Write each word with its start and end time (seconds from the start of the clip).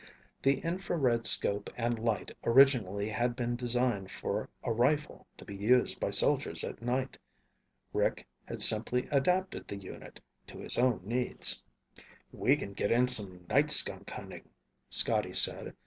The 0.41 0.57
infrared 0.61 1.27
'scope 1.27 1.69
and 1.77 1.99
light 1.99 2.31
originally 2.43 3.07
had 3.07 3.35
been 3.35 3.55
designed 3.55 4.09
for 4.09 4.49
a 4.63 4.71
rifle 4.73 5.27
to 5.37 5.45
be 5.45 5.55
used 5.55 5.99
by 5.99 6.09
soldiers 6.09 6.63
at 6.63 6.81
night. 6.81 7.19
Rick 7.93 8.25
had 8.47 8.63
simply 8.63 9.07
adapted 9.11 9.67
the 9.67 9.77
unit 9.77 10.19
to 10.47 10.57
his 10.57 10.79
own 10.79 11.01
needs. 11.03 11.63
"We 12.31 12.55
can 12.57 12.73
get 12.73 12.91
in 12.91 13.05
some 13.05 13.45
night 13.47 13.69
skunk 13.69 14.09
hunting," 14.09 14.49
Scotty 14.89 15.33
said. 15.33 15.75